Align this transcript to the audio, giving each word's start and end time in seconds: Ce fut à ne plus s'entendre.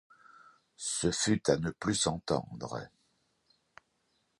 Ce 0.77 1.11
fut 1.11 1.47
à 1.51 1.57
ne 1.57 1.69
plus 1.69 1.93
s'entendre. 1.93 2.87